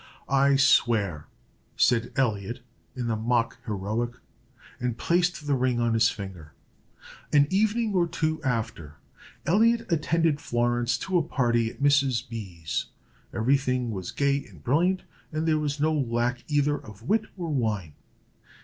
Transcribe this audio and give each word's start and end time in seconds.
"I 0.27 0.55
swear!" 0.55 1.27
said 1.77 2.11
Elliot, 2.15 2.61
in 2.95 3.05
the 3.05 3.15
mock 3.15 3.63
heroic, 3.67 4.13
and 4.79 4.97
placed 4.97 5.45
the 5.45 5.53
ring 5.53 5.79
on 5.79 5.93
his 5.93 6.09
finger. 6.09 6.53
An 7.31 7.45
evening 7.51 7.93
or 7.93 8.07
two 8.07 8.41
after, 8.41 8.95
Elliot 9.45 9.85
attended 9.93 10.41
Florence 10.41 10.97
to 11.05 11.19
a 11.19 11.23
party 11.23 11.69
at 11.69 11.83
Mrs. 11.83 12.27
B.'s. 12.27 12.87
Every 13.31 13.57
thing 13.57 13.91
was 13.91 14.09
gay 14.09 14.43
and 14.47 14.63
brilliant, 14.63 15.03
and 15.31 15.47
there 15.47 15.59
was 15.59 15.79
no 15.79 15.93
lack 15.93 16.45
either 16.47 16.77
of 16.79 17.03
wit 17.03 17.25
or 17.37 17.49
wine. 17.53 17.93